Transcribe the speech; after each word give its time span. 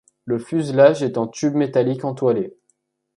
Le 0.25 0.39
fuselage 0.39 1.03
est 1.03 1.19
en 1.19 1.27
tubes 1.27 1.53
métalliques 1.53 2.05
entoilés. 2.05 2.57